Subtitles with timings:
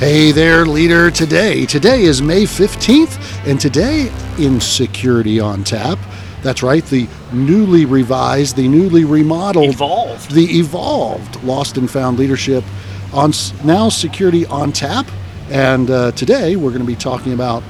[0.00, 1.10] Hey there, leader.
[1.10, 5.98] Today, today is May 15th, and today in Security on Tap,
[6.42, 10.30] that's right, the newly revised, the newly remodeled, Evolved.
[10.30, 12.64] the evolved Lost and Found Leadership
[13.12, 15.06] on now Security on Tap.
[15.50, 17.62] And uh, today we're going to be talking about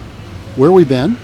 [0.55, 1.17] where we've been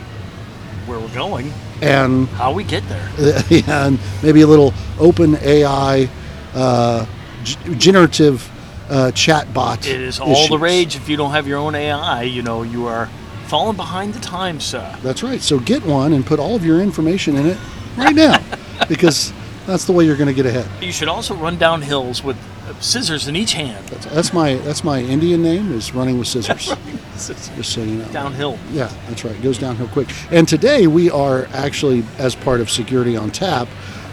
[0.87, 1.53] Where we're going,
[1.83, 3.09] and how we get there.
[3.69, 6.11] and maybe a little open AI
[6.53, 7.07] uh,
[7.45, 8.51] generative
[8.89, 9.87] uh, chat bot.
[9.87, 10.97] It is all the rage.
[10.97, 13.09] If you don't have your own AI, you know you are
[13.47, 14.97] falling behind the times, sir.
[15.03, 15.41] That's right.
[15.41, 17.59] So get one and put all of your information in it
[17.97, 18.43] right now,
[18.89, 19.33] because
[19.67, 20.69] that's the way you're going to get ahead.
[20.83, 22.37] You should also run down hills with
[22.69, 23.87] uh, scissors in each hand.
[23.89, 26.73] That's, that's my that's my Indian name is running with scissors.
[27.17, 28.09] Just so you know.
[28.13, 28.59] Downhill.
[28.71, 29.35] Yeah, that's right.
[29.35, 30.09] It goes downhill quick.
[30.31, 33.69] And today we are actually, as part of Security on Tap,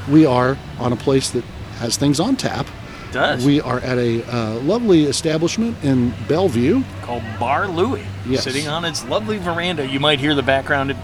[0.09, 1.43] we are on a place that
[1.79, 2.65] has things on tap.
[3.13, 6.83] Does We are at a uh, lovely establishment in Bellevue.
[7.03, 8.43] called Bar Louie, Yes.
[8.43, 9.87] sitting on its lovely veranda.
[9.87, 10.95] You might hear the background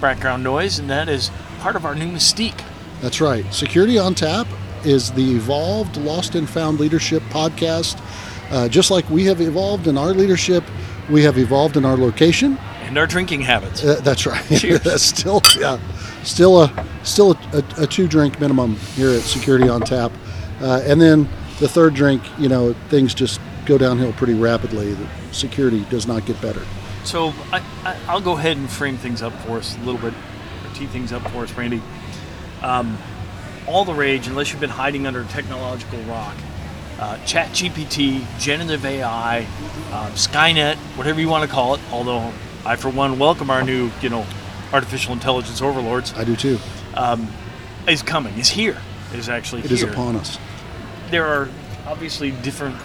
[0.00, 1.30] background noise, and that is
[1.60, 2.60] part of our new mystique.
[3.00, 3.44] That's right.
[3.52, 4.46] Security on Tap
[4.84, 8.00] is the evolved Lost and Found Leadership podcast.
[8.50, 10.64] Uh, just like we have evolved in our leadership,
[11.10, 12.56] we have evolved in our location.
[12.82, 13.84] And our drinking habits.
[13.84, 14.42] Uh, that's right.
[14.58, 14.80] Cheers.
[14.80, 15.78] that's still, yeah,
[16.22, 20.10] still a still a, a, a two drink minimum here at Security on Tap,
[20.62, 21.28] uh, and then
[21.60, 24.94] the third drink, you know, things just go downhill pretty rapidly.
[24.94, 26.62] The security does not get better.
[27.04, 30.12] So I, I, I'll go ahead and frame things up for us a little bit,
[30.12, 31.82] or tee things up for us, Randy.
[32.62, 32.98] Um,
[33.66, 36.36] all the rage, unless you've been hiding under a technological rock.
[36.98, 39.40] Uh, Chat GPT, generative AI,
[39.92, 41.80] um, Skynet, whatever you want to call it.
[41.92, 42.32] Although
[42.64, 44.26] I, for one, welcome our new, you know,
[44.72, 46.12] artificial intelligence overlords.
[46.14, 46.58] I do too.
[47.86, 48.36] Is coming.
[48.36, 48.76] Is here.
[49.14, 49.74] Is actually It here.
[49.74, 50.38] is upon us.
[51.10, 51.48] There are
[51.86, 52.76] obviously different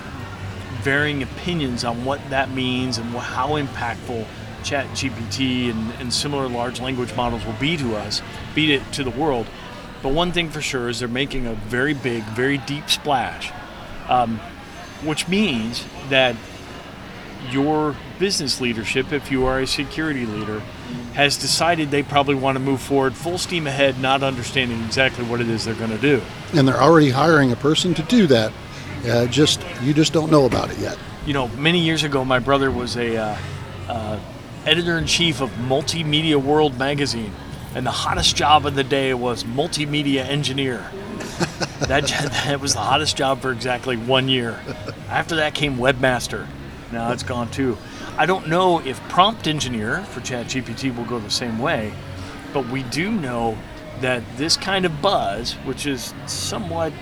[0.82, 4.26] varying opinions on what that means and how impactful
[4.64, 8.22] chat gpt and, and similar large language models will be to us
[8.56, 9.48] be it to the world.
[10.02, 13.52] But one thing for sure is they're making a very big very deep splash
[14.08, 14.40] um,
[15.04, 16.36] which means that
[17.50, 20.62] your business leadership if you are a security leader
[21.14, 25.40] has decided they probably want to move forward full steam ahead not understanding exactly what
[25.42, 26.22] it is they're going to do
[26.56, 28.52] and they're already hiring a person to do that.
[29.08, 30.98] Uh, just you just don't know about it yet.
[31.26, 33.38] you know, many years ago, my brother was a uh,
[33.90, 34.20] uh,
[34.66, 37.34] editor in chief of Multimedia World magazine,
[37.76, 40.90] and the hottest job of the day was multimedia engineer.
[41.88, 42.08] that
[42.46, 44.62] that was the hottest job for exactly one year.
[45.10, 46.48] After that came webmaster.
[46.92, 47.78] Now it's gone too.
[48.16, 51.92] I don't know if prompt engineer for ChatGPT will go the same way,
[52.54, 53.58] but we do know
[54.02, 56.94] that this kind of buzz, which is somewhat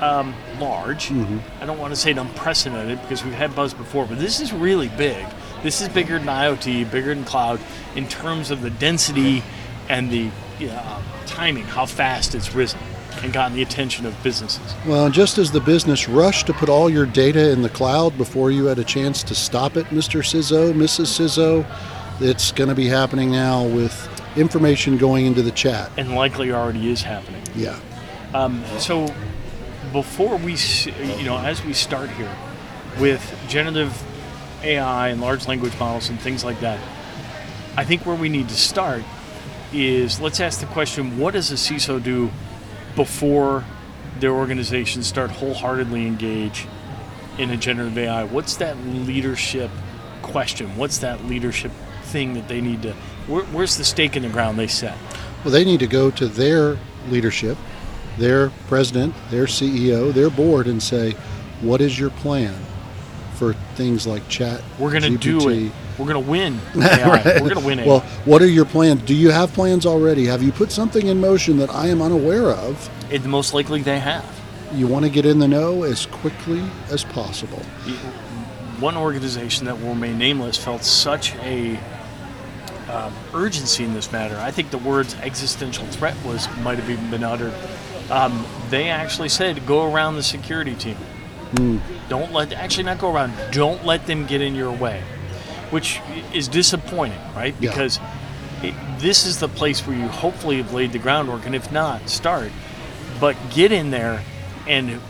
[0.00, 4.38] um, large, I don't want to say unprecedented because we've had buzz before, but this
[4.38, 5.24] is really big.
[5.62, 7.58] This is bigger than IoT, bigger than cloud
[7.96, 9.42] in terms of the density
[9.88, 10.30] and the
[10.70, 12.80] uh, timing, how fast it's risen
[13.22, 14.74] and gotten the attention of businesses.
[14.86, 18.50] Well, just as the business rushed to put all your data in the cloud before
[18.50, 20.20] you had a chance to stop it, Mr.
[20.20, 21.06] CISO, Mrs.
[21.06, 21.66] CISO,
[22.20, 25.90] it's going to be happening now with information going into the chat.
[25.96, 27.42] And likely already is happening.
[27.54, 27.78] Yeah.
[28.34, 29.12] Um, so,
[29.92, 30.56] before we,
[31.18, 32.30] you know, as we start here
[32.98, 34.02] with generative
[34.62, 36.78] AI and large language models and things like that,
[37.76, 39.02] I think where we need to start
[39.72, 42.30] is let's ask the question what does a CISO do
[43.00, 43.64] before
[44.18, 46.66] their organizations start wholeheartedly engage
[47.38, 48.24] in a generative AI?
[48.24, 49.70] What's that leadership
[50.20, 50.76] question?
[50.76, 51.72] What's that leadership
[52.02, 52.92] thing that they need to,
[53.26, 54.98] where, where's the stake in the ground they set?
[55.42, 56.76] Well, they need to go to their
[57.08, 57.56] leadership,
[58.18, 61.12] their president, their CEO, their board, and say,
[61.62, 62.54] "What is your plan
[63.36, 64.60] for things like chat?
[64.78, 65.72] We're going to do GPT?" it.
[66.00, 67.22] We're going to win AI.
[67.42, 67.86] We're going to win AI.
[67.86, 69.02] Well, what are your plans?
[69.02, 70.24] Do you have plans already?
[70.24, 72.88] Have you put something in motion that I am unaware of?
[73.12, 74.24] It, most likely they have.
[74.72, 77.58] You want to get in the know as quickly as possible.
[78.78, 81.78] One organization that will remain nameless felt such a
[82.88, 84.38] um, urgency in this matter.
[84.38, 87.52] I think the words existential threat was might have even been uttered.
[88.10, 90.96] Um, they actually said, "Go around the security team.
[92.08, 93.34] Don't let actually not go around.
[93.52, 95.02] Don't let them get in your way,"
[95.70, 96.00] which
[96.32, 97.54] is disappointing, right?
[97.60, 97.70] Yeah.
[97.70, 97.98] Because
[98.62, 102.08] it, this is the place where you hopefully have laid the groundwork, and if not,
[102.08, 102.50] start.
[103.20, 104.22] But get in there
[104.66, 105.00] and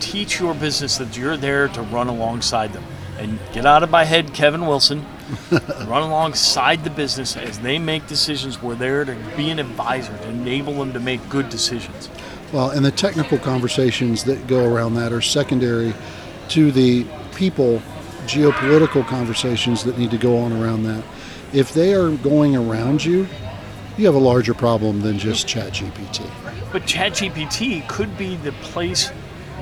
[0.00, 2.84] teach your business that you're there to run alongside them.
[3.18, 5.04] And get out of my head, Kevin Wilson.
[5.50, 8.62] run alongside the business as they make decisions.
[8.62, 12.08] We're there to be an advisor to enable them to make good decisions.
[12.52, 15.94] Well, and the technical conversations that go around that are secondary
[16.50, 17.82] to the people
[18.26, 21.04] geopolitical conversations that need to go on around that.
[21.52, 23.26] If they are going around you,
[23.96, 26.28] you have a larger problem than just ChatGPT.
[26.72, 29.08] But ChatGPT could be the place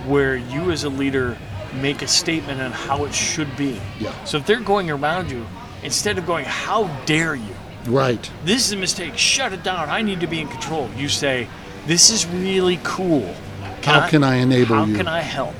[0.06, 1.38] where you, as a leader,
[1.80, 3.80] make a statement on how it should be.
[4.00, 4.12] Yeah.
[4.24, 5.46] So if they're going around you,
[5.82, 7.54] instead of going, "How dare you?
[7.86, 8.30] Right.
[8.44, 9.18] This is a mistake.
[9.18, 9.88] Shut it down.
[9.90, 11.48] I need to be in control." You say,
[11.86, 13.34] "This is really cool.
[13.82, 14.92] How can I enable how you?
[14.92, 15.54] How can I help?"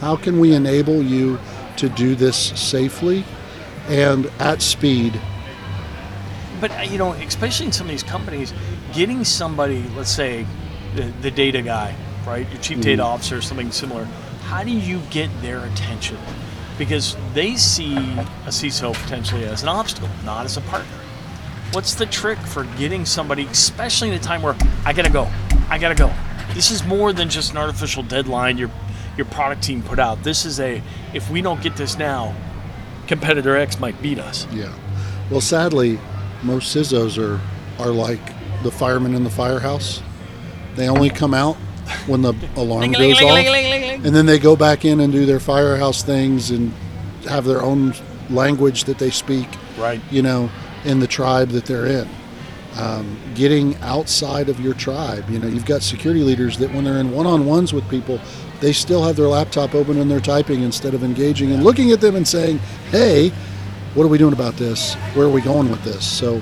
[0.00, 1.38] How can we enable you
[1.78, 3.24] to do this safely
[3.88, 5.20] and at speed?
[6.60, 8.54] But uh, you know, especially in some of these companies,
[8.92, 10.46] getting somebody, let's say,
[10.94, 11.94] the, the data guy,
[12.26, 14.04] right, your chief data officer, something similar.
[14.44, 16.18] How do you get their attention?
[16.78, 20.98] Because they see a CISO potentially as an obstacle, not as a partner.
[21.72, 24.54] What's the trick for getting somebody, especially in a time where
[24.84, 25.28] I gotta go,
[25.68, 26.12] I gotta go?
[26.54, 28.70] This is more than just an artificial deadline your
[29.16, 30.22] your product team put out.
[30.22, 30.82] This is a
[31.14, 32.34] if we don't get this now,
[33.06, 34.46] competitor X might beat us.
[34.52, 34.72] Yeah.
[35.30, 35.98] Well, sadly,
[36.42, 37.40] most CISOs are,
[37.82, 38.20] are like
[38.62, 40.02] the firemen in the firehouse.
[40.74, 41.56] They only come out
[42.06, 46.02] when the alarm goes off, and then they go back in and do their firehouse
[46.02, 46.72] things and
[47.28, 47.94] have their own
[48.30, 49.48] language that they speak.
[49.78, 50.00] Right.
[50.10, 50.50] You know,
[50.84, 52.08] in the tribe that they're in.
[52.78, 55.28] Um, getting outside of your tribe.
[55.28, 58.18] You know, you've got security leaders that when they're in one-on-ones with people,
[58.60, 62.00] they still have their laptop open and they're typing instead of engaging and looking at
[62.00, 62.58] them and saying,
[62.90, 63.28] "Hey,
[63.92, 64.94] what are we doing about this?
[65.14, 66.40] Where are we going with this?" So,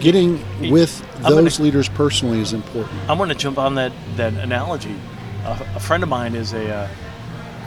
[0.00, 2.98] getting with I'm gonna- those leaders personally is important.
[3.08, 4.94] I'm going to jump on that that analogy.
[5.46, 6.88] A, a friend of mine is a uh,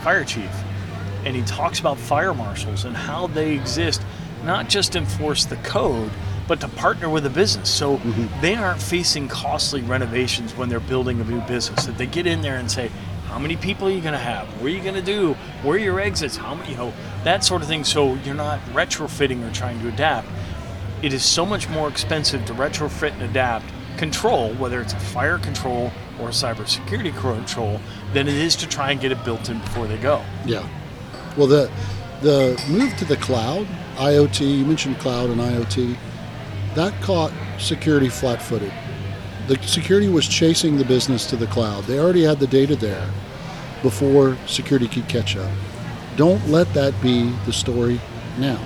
[0.03, 0.51] fire chief,
[1.25, 4.03] and he talks about fire marshals and how they exist,
[4.45, 6.11] not just enforce the code,
[6.47, 7.69] but to partner with a business.
[7.69, 8.41] So mm-hmm.
[8.41, 11.85] they aren't facing costly renovations when they're building a new business.
[11.85, 12.89] That they get in there and say,
[13.27, 14.47] how many people are you going to have?
[14.61, 15.33] What are you going to do?
[15.63, 16.35] Where are your exits?
[16.35, 16.71] How many?
[16.71, 16.93] You know
[17.23, 17.83] that sort of thing.
[17.83, 20.27] So you're not retrofitting or trying to adapt
[21.03, 23.65] it is so much more expensive to retrofit and adapt
[23.97, 27.79] control, whether it's a fire control or a cybersecurity control,
[28.13, 30.23] than it is to try and get it built in before they go.
[30.45, 30.67] Yeah.
[31.37, 31.69] Well, the
[32.21, 33.67] the move to the cloud,
[33.97, 34.59] IoT.
[34.59, 35.97] You mentioned cloud and IoT.
[36.75, 38.71] That caught security flat-footed.
[39.47, 41.83] The security was chasing the business to the cloud.
[41.83, 43.09] They already had the data there
[43.81, 45.51] before security could catch up.
[46.15, 47.99] Don't let that be the story
[48.37, 48.59] now.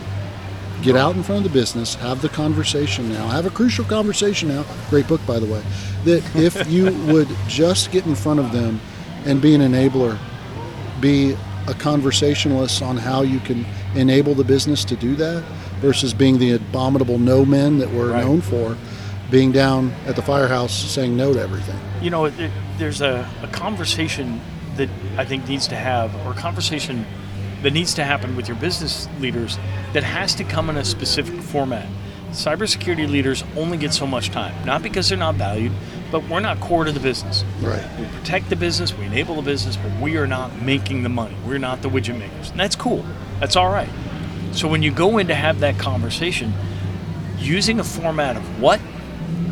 [0.84, 4.50] Get out in front of the business, have the conversation now, have a crucial conversation
[4.50, 4.64] now.
[4.90, 5.64] Great book, by the way.
[6.04, 8.80] That if you would just get in front of them
[9.26, 10.20] and be an enabler,
[11.02, 11.36] be
[11.68, 13.66] a conversationalist on how you can
[13.96, 15.44] enable the business to do that
[15.82, 18.24] versus being the abominable no men that we're Right.
[18.24, 18.78] known for,
[19.30, 21.78] being down at the firehouse saying no to everything.
[22.02, 22.34] You know, it,
[22.78, 24.40] there's a, a conversation
[24.78, 27.06] that I think needs to have, or a conversation
[27.64, 29.58] that needs to happen with your business leaders
[29.94, 31.88] that has to come in a specific format.
[32.32, 35.72] Cybersecurity leaders only get so much time, not because they're not valued,
[36.12, 37.44] but we're not core to the business.
[37.62, 37.86] Right.
[38.00, 41.36] We protect the business, we enable the business, but we are not making the money.
[41.46, 42.50] We're not the widget makers.
[42.52, 43.06] And that's cool.
[43.40, 43.90] That's all right.
[44.54, 46.54] So when you go in to have that conversation,
[47.38, 48.80] using a format of what,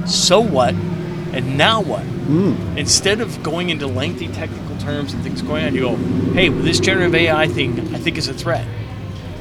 [0.06, 2.78] so what, and now what, hmm.
[2.78, 5.96] instead of going into lengthy technical terms and things going on, you go,
[6.34, 8.66] hey, well, this generative AI thing I think is a threat.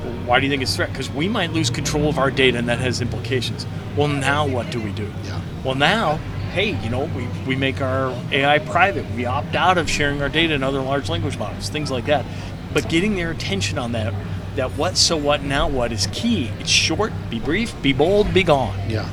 [0.04, 0.90] Well, Why do you think it's a threat?
[0.90, 3.66] Because we might lose control of our data and that has implications.
[3.97, 5.11] Well, now what do we do?
[5.25, 5.40] Yeah.
[5.64, 6.18] Well, now,
[6.54, 9.04] hey, you know, we, we make our AI private.
[9.16, 12.25] We opt out of sharing our data in other large language models, things like that.
[12.73, 14.14] But getting their attention on that,
[14.54, 16.52] that what, so what, now what is key.
[16.61, 18.78] It's short, be brief, be bold, be gone.
[18.88, 19.08] Yeah.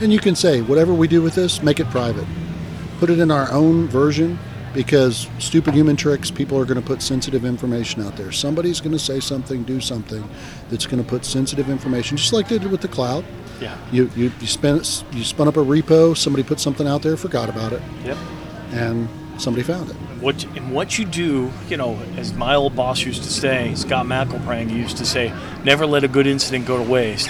[0.00, 2.26] And you can say, whatever we do with this, make it private.
[2.98, 4.36] Put it in our own version
[4.74, 8.32] because stupid human tricks, people are going to put sensitive information out there.
[8.32, 10.28] Somebody's going to say something, do something
[10.68, 13.24] that's going to put sensitive information, just like they did with the cloud.
[13.60, 13.76] Yeah.
[13.92, 17.48] You, you, you, spin, you spun up a repo, somebody put something out there, forgot
[17.48, 18.16] about it, Yep.
[18.72, 19.96] and somebody found it.
[20.20, 24.06] What and what you do, you know, as my old boss used to say, Scott
[24.06, 25.32] McElprang used to say,
[25.64, 27.28] never let a good incident go to waste.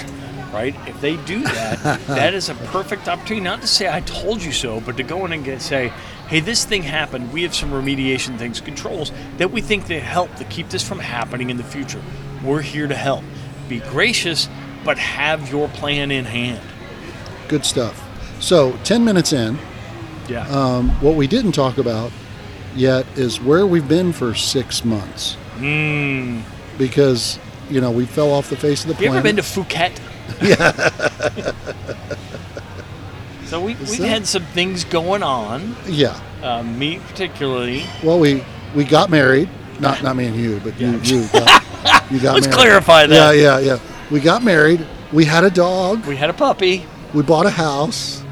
[0.54, 0.74] Right?
[0.86, 4.52] If they do that, that is a perfect opportunity not to say I told you
[4.52, 5.88] so, but to go in and get, say,
[6.28, 7.32] hey, this thing happened.
[7.32, 11.00] We have some remediation things, controls that we think they help to keep this from
[11.00, 12.00] happening in the future.
[12.44, 13.24] We're here to help.
[13.68, 14.48] Be gracious,
[14.84, 16.60] but have your plan in hand.
[17.48, 18.00] Good stuff.
[18.40, 19.58] So, 10 minutes in,
[20.28, 20.46] Yeah.
[20.48, 22.12] um, what we didn't talk about
[22.76, 25.34] yet is where we've been for six months.
[25.56, 26.40] Hmm.
[26.78, 27.38] Because,
[27.70, 29.26] you know, we fell off the face of the Have you planet.
[29.26, 29.98] ever been to Phuket?
[30.42, 30.72] Yeah.
[33.46, 35.76] so we, we've that- had some things going on.
[35.86, 36.18] yeah.
[36.42, 37.84] Uh, me particularly.
[38.02, 39.48] Well, we we got married.
[39.80, 42.52] Not not me and you, but you you got, You got Let's married.
[42.52, 43.36] clarify that.
[43.36, 43.78] Yeah, yeah, yeah.
[44.10, 44.86] We got married.
[45.12, 46.04] We had a dog.
[46.06, 48.22] We had a puppy, We bought a house.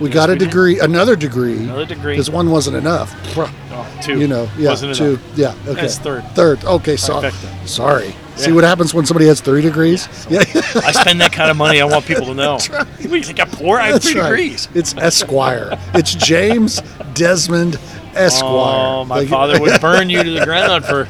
[0.00, 0.44] We got a we did.
[0.46, 1.56] degree, another degree.
[1.58, 2.12] another degree.
[2.14, 3.14] Because one wasn't enough.
[3.36, 4.18] Oh, two.
[4.20, 5.04] You know, yeah, Wasn't two.
[5.14, 5.36] enough.
[5.36, 5.80] Yeah, okay.
[5.80, 6.24] That's third.
[6.34, 6.64] Third.
[6.64, 7.30] Okay, sorry.
[7.30, 7.68] Trifecta.
[7.68, 8.14] Sorry.
[8.36, 10.06] See what happens when somebody has three degrees?
[10.30, 11.80] Yeah, I spend that kind of money.
[11.80, 12.52] I want people to know.
[12.58, 13.78] What do you think I'm poor?
[13.80, 14.28] I have that's three right.
[14.30, 14.68] degrees.
[14.74, 15.76] It's Esquire.
[15.94, 16.80] it's James
[17.14, 17.76] Desmond
[18.14, 19.00] Esquire.
[19.00, 21.06] Oh, my Like- father would burn you to the ground for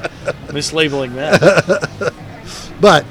[0.53, 2.15] mislabeling that.
[2.81, 3.05] But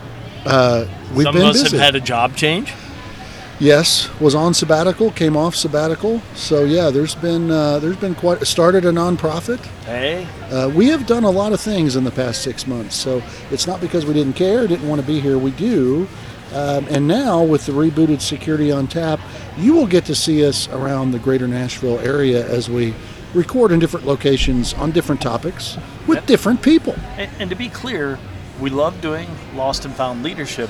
[0.45, 1.77] uh, we've Some been of us busy.
[1.77, 2.73] have had a job change.
[3.59, 6.21] Yes, was on sabbatical, came off sabbatical.
[6.35, 9.59] So yeah, there's been uh, there's been quite started a nonprofit.
[9.85, 12.95] Hey, Uh, we have done a lot of things in the past six months.
[12.95, 15.39] So it's not because we didn't care, didn't want to be here.
[15.39, 16.07] We do.
[16.53, 19.19] Um, and now with the rebooted Security on Tap,
[19.57, 22.93] you will get to see us around the greater Nashville area as we
[23.33, 26.95] record in different locations on different topics with different people.
[27.17, 28.17] and, and to be clear,
[28.61, 30.69] we love doing lost and found leadership,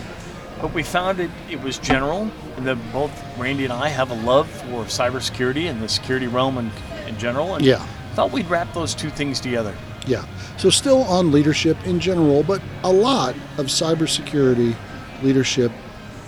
[0.61, 4.15] but we found it it was general, and that both Randy and I have a
[4.25, 6.71] love for cybersecurity and the security realm in,
[7.07, 7.85] in general, and Yeah.
[8.15, 9.73] thought we'd wrap those two things together.
[10.05, 10.23] Yeah.
[10.57, 14.75] So still on leadership in general, but a lot of cybersecurity
[15.21, 15.71] leadership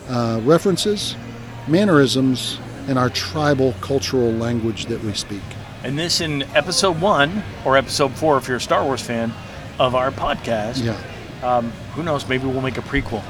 [0.09, 1.15] uh, references,
[1.67, 5.41] mannerisms, and our tribal cultural language that we speak.
[5.83, 9.31] And this in episode one or episode four, if you're a Star Wars fan
[9.79, 10.83] of our podcast.
[10.83, 10.97] Yeah.
[11.41, 12.27] Um, who knows?
[12.27, 13.23] Maybe we'll make a prequel.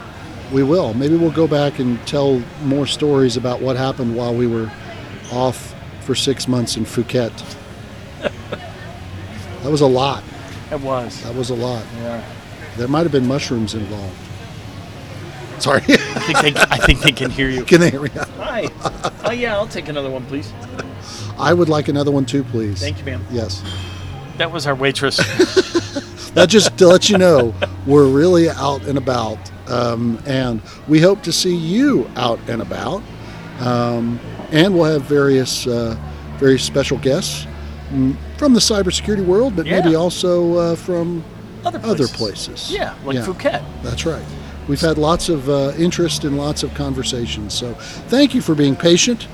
[0.51, 0.93] We will.
[0.93, 4.71] Maybe we'll go back and tell more stories about what happened while we were
[5.31, 7.31] off for six months in Phuket.
[8.21, 10.23] that was a lot.
[10.71, 11.21] It was.
[11.23, 11.85] That was a lot.
[11.97, 12.23] Yeah.
[12.77, 14.17] There might have been mushrooms involved.
[15.59, 15.81] Sorry.
[15.81, 17.65] I think they, I think they can hear you.
[17.65, 18.09] Can they hear me?
[18.37, 18.67] Hi.
[19.25, 20.51] Oh yeah, I'll take another one, please.
[21.37, 22.79] I would like another one too, please.
[22.79, 23.25] Thank you, ma'am.
[23.29, 23.63] Yes.
[24.37, 25.19] That was our waitress.
[26.33, 27.55] That just to let you know,
[27.87, 33.01] we're really out and about, um, and we hope to see you out and about.
[33.59, 34.19] Um,
[34.51, 35.97] and we'll have various, uh,
[36.37, 37.45] very special guests
[37.91, 41.23] mm, from the cybersecurity world, but maybe also uh, from
[41.65, 42.01] Other places.
[42.01, 42.71] other places.
[42.71, 43.25] Yeah, like Yeah.
[43.25, 43.63] Phuket.
[43.83, 44.23] That's right.
[44.67, 47.53] We've had lots of uh, interest and lots of conversations.
[47.53, 47.73] So
[48.07, 49.27] thank you for being patient.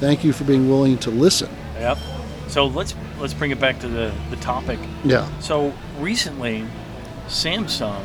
[0.00, 1.48] Thank you for being willing to listen.
[1.76, 1.98] Yep.
[2.48, 4.78] So let's let's bring it back to the, the topic.
[5.04, 5.26] Yeah.
[5.40, 6.66] So recently,
[7.28, 8.02] Samsung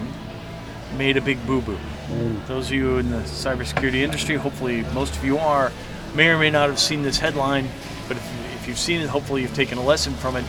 [0.95, 1.77] made a big boo boo.
[2.09, 2.45] Mm.
[2.47, 5.71] Those of you in the cybersecurity industry, hopefully most of you are,
[6.15, 7.67] may or may not have seen this headline,
[8.07, 10.45] but if, if you've seen it, hopefully you've taken a lesson from it.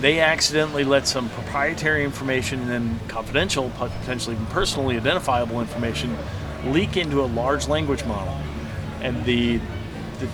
[0.00, 6.16] They accidentally let some proprietary information and then confidential, potentially even personally identifiable information
[6.66, 8.36] leak into a large language model.
[9.00, 9.60] And the
[10.18, 10.28] the,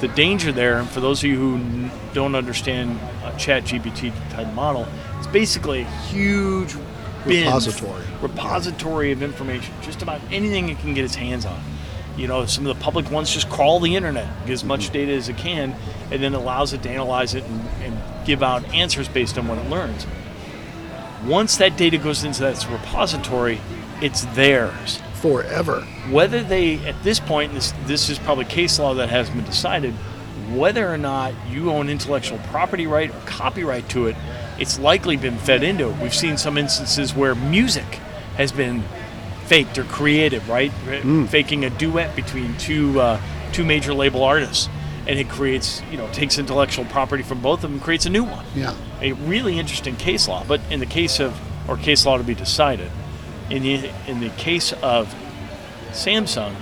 [0.00, 4.12] the danger there, and for those of you who n- don't understand a chat GPT
[4.30, 4.86] type model,
[5.18, 6.74] it's basically a huge
[7.28, 8.02] bin, Repository.
[8.20, 11.60] repository of information, just about anything it can get its hands on.
[12.16, 14.92] You know, some of the public ones just crawl the internet, get as much mm-hmm.
[14.92, 15.76] data as it can,
[16.10, 19.58] and then allows it to analyze it and, and give out answers based on what
[19.58, 20.06] it learns.
[21.24, 23.60] Once that data goes into that repository,
[24.00, 25.80] it's theirs Forever.
[26.10, 29.92] whether they at this point this this is probably case law that hasn't been decided
[30.52, 34.14] whether or not you own intellectual property right or copyright to it
[34.58, 35.96] it's likely been fed into it.
[35.98, 38.00] We've seen some instances where music
[38.36, 38.82] has been
[39.46, 40.70] faked or created right?
[41.28, 43.20] Faking a duet between two uh,
[43.52, 44.68] two major label artists.
[45.06, 48.10] And it creates you know takes intellectual property from both of them and creates a
[48.10, 48.44] new one.
[48.54, 48.74] Yeah.
[49.00, 50.44] a really interesting case law.
[50.46, 51.38] But in the case of,
[51.68, 52.90] or case law to be decided,
[53.48, 55.14] in the in the case of
[55.92, 56.54] Samsung,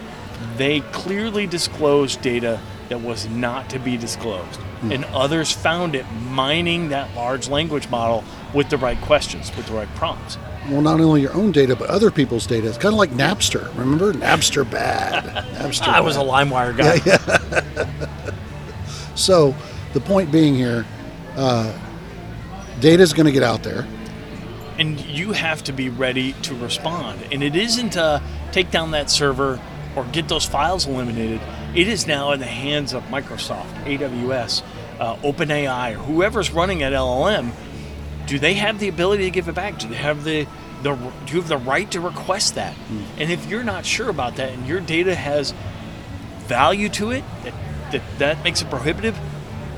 [0.57, 6.89] they clearly disclosed data that was not to be disclosed, and others found it mining
[6.91, 8.23] that large language model
[8.55, 10.39] with the right questions, with the right prompts.
[10.69, 12.69] Well, not only your own data, but other people's data.
[12.69, 13.69] It's kind of like Napster.
[13.77, 14.13] Remember?
[14.13, 15.25] Napster bad.
[15.55, 16.21] Napster I was a.
[16.21, 17.01] LimeWire guy.
[17.07, 18.33] Yeah.
[19.15, 19.55] So
[19.95, 20.85] the point being here,
[21.37, 21.73] uh,
[22.81, 23.87] data is going to get out there.
[24.79, 27.19] and you have to be ready to respond.
[27.33, 28.21] And it isn't uh,
[28.53, 29.59] take down that server
[29.97, 31.41] or get those files eliminated.
[31.75, 34.63] It is now in the hands of Microsoft, AWS,
[35.01, 37.51] uh, OpenAI, or whoever's running at LLM.
[38.27, 39.79] Do they have the ability to give it back?
[39.79, 40.47] Do they have the
[40.83, 42.77] the do you have the right to request that?
[43.19, 45.55] And if you're not sure about that, and your data has
[46.47, 47.55] value to it that
[47.93, 49.19] that, that makes it prohibitive,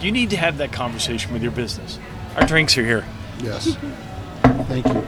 [0.00, 1.98] you need to have that conversation with your business.
[2.36, 3.04] Our drinks are here.
[3.40, 3.76] Yes.
[4.42, 5.04] Thank you.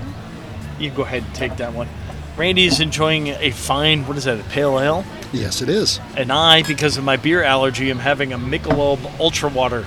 [0.79, 1.89] You go ahead and take that one.
[2.37, 5.05] Randy is enjoying a fine, what is that, a pale ale?
[5.33, 6.01] Yes, it is.
[6.17, 9.87] And I, because of my beer allergy, am having a Michelob Ultra Water.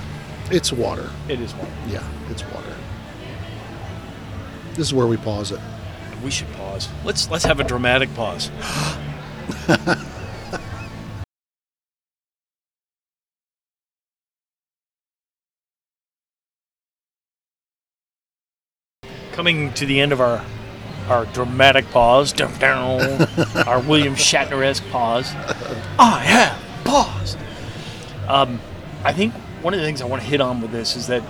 [0.50, 1.10] It's water.
[1.28, 1.72] It is water.
[1.88, 2.76] Yeah, it's water.
[4.70, 5.60] This is where we pause it.
[6.22, 6.88] We should pause.
[7.04, 8.50] Let's let's have a dramatic pause.
[19.32, 20.44] Coming to the end of our
[21.08, 23.26] our dramatic pause, dum, dum,
[23.66, 25.32] our William Shatner-esque pause.
[25.98, 27.38] I have paused.
[28.28, 28.60] Um,
[29.04, 31.22] I think one of the things I want to hit on with this is that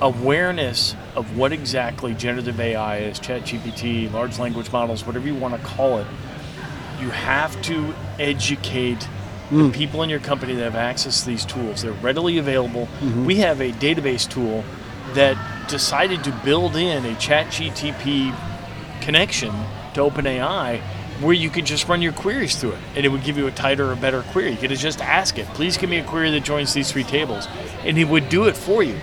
[0.00, 5.66] awareness of what exactly generative AI is, ChatGPT, large language models, whatever you want to
[5.66, 6.06] call it,
[7.00, 9.08] you have to educate
[9.50, 11.82] the people in your company that have access to these tools.
[11.82, 12.88] They're readily available.
[13.24, 14.64] We have a database tool
[15.12, 15.36] that
[15.68, 18.34] decided to build in a ChatGTP
[19.04, 19.50] connection
[19.94, 20.80] to OpenAI
[21.20, 23.50] where you could just run your queries through it and it would give you a
[23.50, 24.52] tighter or better query.
[24.52, 27.46] You could just ask it, please give me a query that joins these three tables,
[27.84, 28.98] and it would do it for you.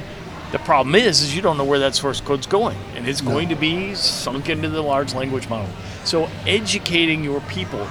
[0.51, 3.47] The problem is, is you don't know where that source code's going, and it's going
[3.49, 5.69] to be sunk into the large language model.
[6.03, 7.87] So educating your people,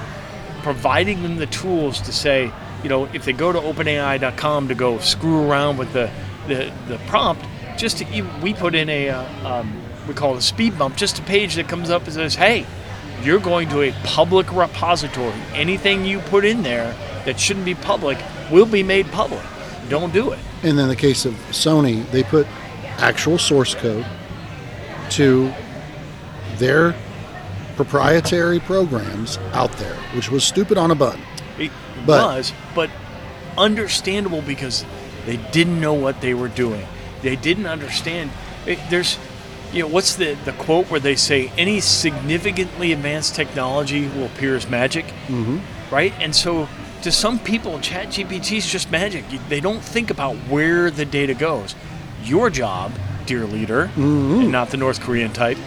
[0.61, 2.51] providing them the tools to say,
[2.83, 6.11] you know, if they go to OpenAI.com to go screw around with the
[6.47, 7.45] the, the prompt,
[7.77, 11.19] just to, we put in a uh, um, we call it a speed bump, just
[11.19, 12.65] a page that comes up and says, hey,
[13.23, 15.33] you're going to a public repository.
[15.53, 16.93] Anything you put in there
[17.25, 18.17] that shouldn't be public
[18.51, 19.41] will be made public.
[19.87, 20.39] Don't do it.
[20.63, 22.45] And in the case of Sony, they put
[22.97, 24.05] actual source code
[25.11, 25.53] to
[26.57, 26.93] their
[27.77, 31.21] proprietary programs out there, which was stupid on a button.
[31.57, 31.71] It
[32.05, 32.89] But- was, but
[33.57, 34.85] understandable because
[35.25, 36.85] they didn't know what they were doing.
[37.21, 38.31] They didn't understand.
[38.65, 39.17] It, there's,
[39.73, 44.55] you know, what's the, the quote where they say any significantly advanced technology will appear
[44.55, 45.59] as magic, mm-hmm.
[45.93, 46.13] right?
[46.19, 46.67] And so
[47.03, 49.25] to some people, ChatGPT is just magic.
[49.49, 51.75] They don't think about where the data goes.
[52.23, 52.91] Your job,
[53.25, 53.89] dear leader,
[54.41, 55.57] and not the North Korean type,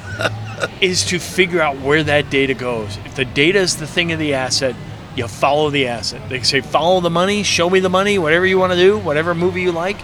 [0.80, 2.96] is to figure out where that data goes.
[3.04, 4.74] If the data is the thing of the asset,
[5.14, 6.26] you follow the asset.
[6.30, 9.34] They say follow the money, show me the money, whatever you want to do, whatever
[9.34, 9.98] movie you like.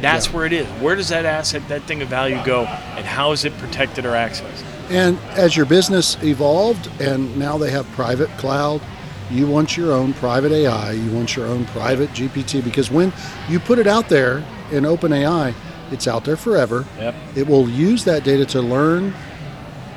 [0.00, 0.32] That's Yeah.
[0.32, 0.66] where it is.
[0.80, 2.64] Where does that asset, that thing of value go,
[2.96, 4.62] and how is it protected or accessed?
[4.90, 8.80] And as your business evolved and now they have private cloud,
[9.30, 13.12] you want your own private AI, you want your own private GPT because when
[13.48, 15.52] you put it out there in OpenAI,
[15.90, 16.86] it's out there forever.
[16.98, 17.14] Yep.
[17.36, 19.14] It will use that data to learn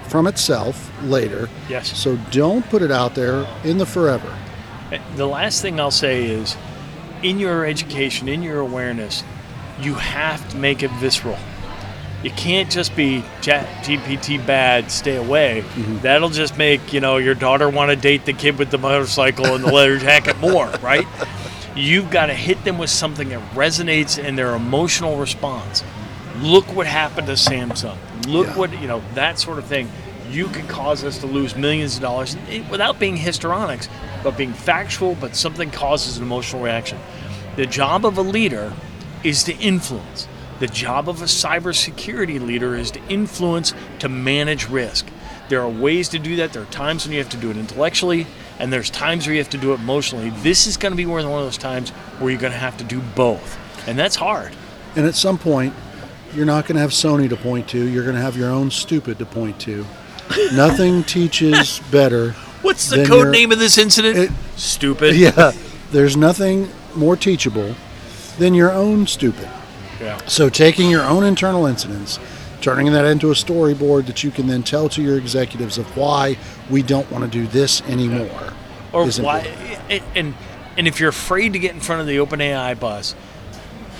[0.08, 1.48] from itself later.
[1.70, 1.98] Yes.
[1.98, 4.28] So don't put it out there in the forever.
[4.92, 6.58] Eh, the last thing I'll say is
[7.24, 9.24] in your education, in your awareness,
[9.80, 11.38] you have to make it visceral.
[12.24, 15.62] You can't just be chat GPT bad, stay away.
[16.02, 19.46] That'll just make, you know, your daughter want to date the kid with the motorcycle
[19.56, 21.08] and the leather jacket more, right?
[21.76, 25.84] You've got to hit them with something that resonates in their emotional response.
[26.42, 27.98] Look what happened to Samsung.
[28.28, 28.58] Look Yeah.
[28.58, 29.90] what, you know, that sort of thing.
[30.30, 33.90] You can cause us to lose millions of dollars eh, without being histrionics,
[34.24, 37.00] but being factual, but something causes an emotional reaction.
[37.58, 38.72] The job of a leader
[39.24, 40.28] is to influence.
[40.60, 45.08] The job of a cybersecurity leader is to influence, to manage risk.
[45.50, 46.54] There are ways to do that.
[46.54, 48.28] There are times when you have to do it intellectually,
[48.60, 50.30] and there's times where you have to do it emotionally.
[50.30, 52.84] This is going to be one of those times where you're going to have to
[52.84, 53.58] do both.
[53.88, 54.54] And that's hard.
[54.96, 55.74] And at some point,
[56.34, 57.84] you're not going to have Sony to point to.
[57.90, 59.86] You're going to have your own stupid to point to.
[60.54, 62.32] Nothing teaches better.
[62.62, 64.18] What's the code you're- name of this incident?
[64.18, 65.16] It- Stupid.
[65.16, 65.52] Yeah,
[65.92, 67.76] there's nothing more teachable
[68.38, 69.50] than your own stupid.
[70.00, 70.20] Yeah.
[70.26, 72.20] So taking your own internal incidents,
[72.62, 76.38] turning that into a storyboard that you can then tell to your executives of why
[76.70, 78.54] we don't want to do this anymore.
[78.94, 79.40] Or is why?
[79.40, 79.82] important.
[79.90, 80.36] And, and
[80.78, 83.14] and if you're afraid to get in front of the OpenAI bus,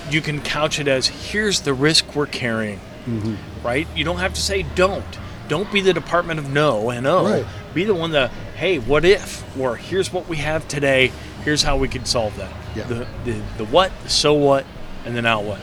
[0.10, 2.80] you can couch it as here's the risk we're carrying.
[3.06, 3.36] Mm-hmm.
[3.64, 3.88] Right?
[3.96, 5.20] You don't have to say don't.
[5.48, 7.26] Don't be the Department of No and oh.
[7.26, 7.46] Right.
[7.74, 9.44] Be the one that hey, what if?
[9.60, 11.12] Or here's what we have today.
[11.44, 12.52] Here's how we could solve that.
[12.76, 12.84] Yeah.
[12.86, 14.66] The, the the what, the so what,
[15.06, 15.60] and the now what.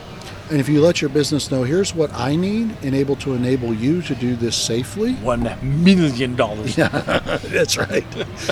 [0.51, 3.71] And if you let your business know, here's what I need and able to enable
[3.71, 5.13] you to do this safely.
[5.17, 5.43] One
[5.85, 6.75] million dollars.
[6.75, 6.87] Yeah,
[7.43, 8.03] That's right.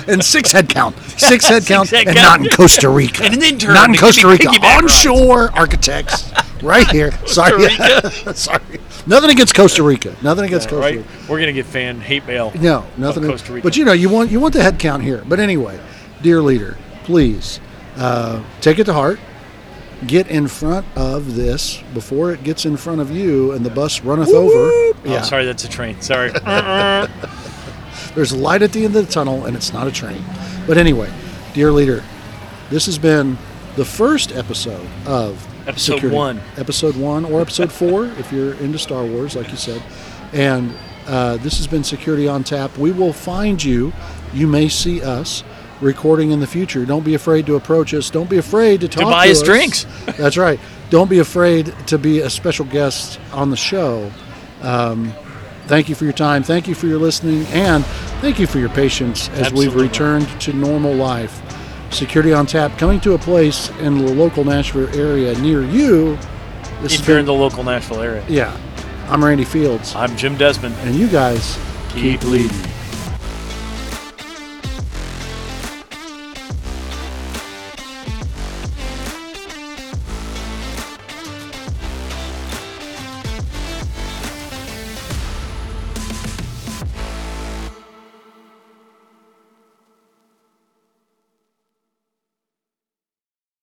[0.06, 0.96] And six head count.
[1.18, 2.42] Six head Six count head and count.
[2.42, 3.24] not in Costa Rica.
[3.24, 4.48] And an intern Not in Costa Rica.
[4.48, 6.30] Onshore architects.
[6.60, 7.12] Right here.
[7.28, 7.68] Sorry.
[8.34, 8.60] Sorry.
[9.06, 10.16] Nothing against Costa Rica.
[10.22, 10.96] Nothing against Costa Right?
[10.96, 11.08] Rica.
[11.28, 12.50] We're gonna get fan hate mail.
[12.60, 13.22] No, nothing.
[13.26, 13.62] Costa Rica.
[13.64, 15.22] But you know, you want you want the head count here.
[15.24, 15.78] But anyway,
[16.20, 16.76] dear leader,
[17.08, 17.58] please
[17.96, 19.18] uh, take it to heart.
[20.06, 24.02] Get in front of this before it gets in front of you and the bus
[24.02, 24.68] runneth over.
[25.06, 25.98] Oh, sorry, that's a train.
[26.02, 26.30] Sorry.
[28.14, 30.22] There's light at the end of the tunnel, and it's not a train.
[30.66, 31.10] But anyway,
[31.54, 32.04] dear leader,
[32.68, 33.38] this has been
[33.76, 36.14] the first episode of Episode security.
[36.14, 36.40] one.
[36.58, 39.82] Episode one or episode four if you're into Star Wars, like you said.
[40.34, 40.74] And
[41.06, 42.76] uh, this has been Security on Tap.
[42.76, 43.94] We will find you.
[44.34, 45.42] You may see us
[45.80, 46.84] recording in the future.
[46.84, 48.10] Don't be afraid to approach us.
[48.10, 49.42] Don't be afraid to talk buy to us Buy us.
[49.42, 49.86] drinks.
[50.18, 50.58] That's right.
[50.90, 54.10] Don't be afraid to be a special guest on the show.
[54.62, 55.12] Um,
[55.66, 56.42] thank you for your time.
[56.42, 57.84] Thank you for your listening, and
[58.20, 61.40] thank you for your patience as we've returned to normal life.
[61.90, 66.18] Security on Tap coming to a place in the local Nashville area near you.
[66.82, 68.24] This If you're in the local Nashville area.
[68.28, 68.56] yeah.
[69.08, 70.74] I'm Randy Fields, I'm Jim Desmond.
[70.80, 71.58] and you guys
[71.90, 72.50] Keep leading.